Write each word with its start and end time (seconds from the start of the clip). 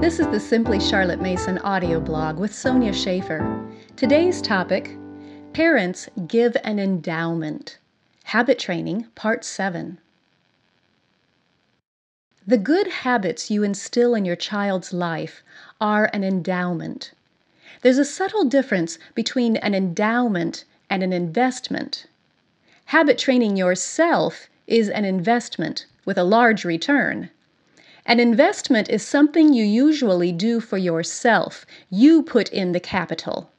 This 0.00 0.20
is 0.20 0.26
the 0.26 0.38
Simply 0.38 0.78
Charlotte 0.78 1.22
Mason 1.22 1.56
audio 1.58 1.98
blog 2.00 2.38
with 2.38 2.54
Sonya 2.54 2.92
Shafer. 2.92 3.66
Today's 3.96 4.42
topic 4.42 4.94
Parents 5.54 6.06
Give 6.28 6.54
an 6.64 6.78
Endowment. 6.78 7.78
Habit 8.24 8.58
Training, 8.58 9.06
Part 9.14 9.42
7. 9.42 9.96
The 12.46 12.58
good 12.58 12.86
habits 12.88 13.50
you 13.50 13.62
instill 13.62 14.14
in 14.14 14.26
your 14.26 14.36
child's 14.36 14.92
life 14.92 15.42
are 15.80 16.10
an 16.12 16.22
endowment. 16.22 17.12
There's 17.80 17.98
a 17.98 18.04
subtle 18.04 18.44
difference 18.44 18.98
between 19.14 19.56
an 19.56 19.74
endowment 19.74 20.64
and 20.90 21.02
an 21.02 21.14
investment. 21.14 22.06
Habit 22.84 23.16
training 23.16 23.56
yourself 23.56 24.48
is 24.66 24.90
an 24.90 25.06
investment 25.06 25.86
with 26.04 26.18
a 26.18 26.22
large 26.22 26.66
return. 26.66 27.30
An 28.08 28.20
investment 28.20 28.88
is 28.88 29.04
something 29.04 29.52
you 29.52 29.64
usually 29.64 30.30
do 30.30 30.60
for 30.60 30.78
yourself. 30.78 31.66
You 31.90 32.22
put 32.22 32.48
in 32.50 32.70
the 32.70 32.78
capital. 32.78 33.50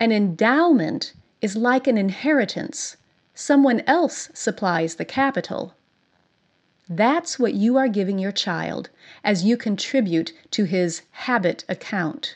An 0.00 0.10
endowment 0.10 1.12
is 1.40 1.54
like 1.54 1.86
an 1.86 1.96
inheritance. 1.96 2.96
Someone 3.32 3.84
else 3.86 4.30
supplies 4.34 4.96
the 4.96 5.04
capital. 5.04 5.74
That's 6.88 7.38
what 7.38 7.54
you 7.54 7.76
are 7.76 7.86
giving 7.86 8.18
your 8.18 8.32
child 8.32 8.90
as 9.22 9.44
you 9.44 9.56
contribute 9.56 10.32
to 10.50 10.64
his 10.64 11.02
habit 11.12 11.64
account. 11.68 12.34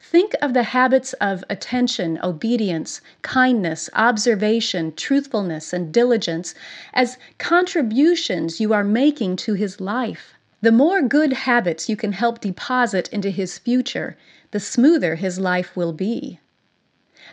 Think 0.00 0.34
of 0.40 0.54
the 0.54 0.62
habits 0.62 1.12
of 1.14 1.44
attention, 1.50 2.20
obedience, 2.22 3.00
kindness, 3.22 3.90
observation, 3.94 4.94
truthfulness, 4.94 5.72
and 5.72 5.92
diligence 5.92 6.54
as 6.94 7.18
contributions 7.38 8.60
you 8.60 8.72
are 8.72 8.84
making 8.84 9.36
to 9.36 9.54
his 9.54 9.80
life. 9.80 10.34
The 10.60 10.72
more 10.72 11.02
good 11.02 11.32
habits 11.32 11.88
you 11.88 11.96
can 11.96 12.12
help 12.12 12.40
deposit 12.40 13.08
into 13.12 13.30
his 13.30 13.58
future, 13.58 14.16
the 14.50 14.60
smoother 14.60 15.16
his 15.16 15.38
life 15.38 15.76
will 15.76 15.92
be. 15.92 16.40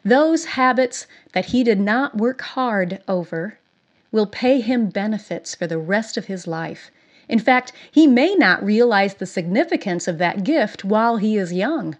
Those 0.03 0.45
habits 0.45 1.07
that 1.33 1.45
he 1.45 1.63
did 1.63 1.79
not 1.79 2.17
work 2.17 2.41
hard 2.41 3.02
over 3.07 3.57
will 4.11 4.27
pay 4.27 4.59
him 4.59 4.89
benefits 4.89 5.55
for 5.55 5.67
the 5.67 5.77
rest 5.77 6.17
of 6.17 6.25
his 6.25 6.47
life. 6.47 6.91
In 7.29 7.39
fact, 7.39 7.72
he 7.91 8.05
may 8.05 8.35
not 8.35 8.63
realize 8.63 9.16
the 9.16 9.25
significance 9.25 10.07
of 10.07 10.17
that 10.17 10.44
gift 10.44 10.83
while 10.83 11.17
he 11.17 11.38
is 11.38 11.53
young. 11.53 11.97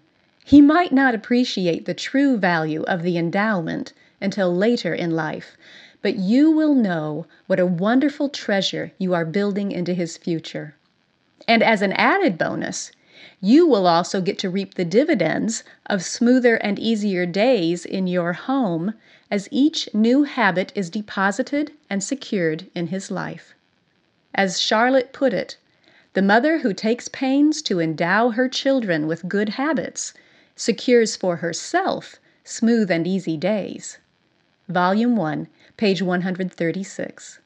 He 0.48 0.62
might 0.62 0.92
not 0.92 1.16
appreciate 1.16 1.86
the 1.86 1.96
true 1.96 2.38
value 2.38 2.84
of 2.84 3.02
the 3.02 3.18
endowment 3.18 3.94
until 4.22 4.56
later 4.56 4.94
in 4.94 5.10
life, 5.10 5.58
but 6.04 6.18
you 6.18 6.52
will 6.52 6.76
know 6.76 7.26
what 7.48 7.60
a 7.60 7.66
wonderful 7.66 8.30
treasure 8.30 8.92
you 9.00 9.16
are 9.16 9.26
building 9.26 9.72
into 9.72 9.96
his 9.96 10.18
future. 10.18 10.76
And 11.48 11.64
as 11.64 11.82
an 11.82 11.94
added 11.94 12.38
bonus, 12.38 12.92
you 13.42 13.66
will 13.66 13.88
also 13.88 14.22
get 14.22 14.38
to 14.38 14.52
reap 14.52 14.76
the 14.76 14.86
dividends 14.86 15.64
of 15.88 16.04
smoother 16.04 16.58
and 16.58 16.78
easier 16.78 17.26
days 17.26 17.84
in 17.84 18.06
your 18.06 18.34
home 18.34 18.94
as 19.32 19.50
each 19.50 19.90
new 19.96 20.26
habit 20.26 20.72
is 20.76 20.92
deposited 20.92 21.72
and 21.90 22.04
secured 22.04 22.68
in 22.76 22.88
his 22.88 23.10
life. 23.10 23.56
As 24.36 24.62
Charlotte 24.62 25.12
put 25.12 25.34
it, 25.34 25.58
the 26.14 26.22
mother 26.22 26.60
who 26.60 26.72
takes 26.72 27.08
pains 27.08 27.64
to 27.64 27.80
endow 27.80 28.30
her 28.30 28.48
children 28.48 29.08
with 29.08 29.28
good 29.28 29.50
habits 29.50 30.14
secures 30.56 31.16
for 31.16 31.38
herself 31.38 32.16
smooth 32.44 32.90
and 32.90 33.06
easy 33.06 33.36
days. 33.36 33.98
Volume 34.70 35.16
1, 35.16 35.48
page 35.78 36.02
136. 36.02 37.40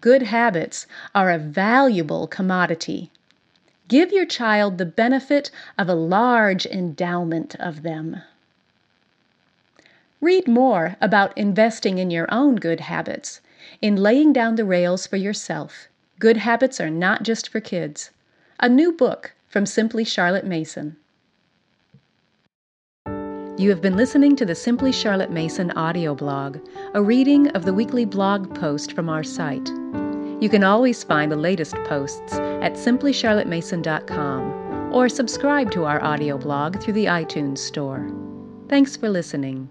Good 0.00 0.22
habits 0.22 0.86
are 1.14 1.30
a 1.30 1.38
valuable 1.38 2.26
commodity. 2.26 3.10
Give 3.88 4.12
your 4.12 4.26
child 4.26 4.78
the 4.78 4.86
benefit 4.86 5.50
of 5.78 5.88
a 5.88 5.94
large 5.94 6.66
endowment 6.66 7.54
of 7.56 7.82
them. 7.82 8.22
Read 10.20 10.48
more 10.48 10.96
about 11.00 11.36
investing 11.36 11.98
in 11.98 12.10
your 12.10 12.26
own 12.32 12.56
good 12.56 12.80
habits. 12.80 13.40
In 13.82 13.96
Laying 13.96 14.32
Down 14.32 14.54
the 14.56 14.64
Rails 14.64 15.06
for 15.06 15.16
Yourself, 15.16 15.88
Good 16.18 16.38
Habits 16.38 16.80
Are 16.80 16.90
Not 16.90 17.22
Just 17.22 17.48
for 17.48 17.60
Kids. 17.60 18.10
A 18.58 18.68
new 18.68 18.92
book 18.92 19.34
from 19.48 19.66
Simply 19.66 20.04
Charlotte 20.04 20.46
Mason. 20.46 20.96
You 23.58 23.70
have 23.70 23.80
been 23.80 23.96
listening 23.96 24.36
to 24.36 24.44
the 24.44 24.54
Simply 24.54 24.92
Charlotte 24.92 25.30
Mason 25.30 25.70
audio 25.70 26.14
blog, 26.14 26.58
a 26.92 27.02
reading 27.02 27.48
of 27.52 27.64
the 27.64 27.72
weekly 27.72 28.04
blog 28.04 28.54
post 28.54 28.92
from 28.92 29.08
our 29.08 29.24
site. 29.24 29.70
You 30.42 30.50
can 30.50 30.62
always 30.62 31.02
find 31.02 31.32
the 31.32 31.36
latest 31.36 31.74
posts 31.86 32.34
at 32.34 32.74
simplycharlottemason.com 32.74 34.92
or 34.92 35.08
subscribe 35.08 35.70
to 35.70 35.84
our 35.84 36.04
audio 36.04 36.36
blog 36.36 36.82
through 36.82 36.92
the 36.92 37.06
iTunes 37.06 37.58
Store. 37.58 38.06
Thanks 38.68 38.94
for 38.94 39.08
listening. 39.08 39.70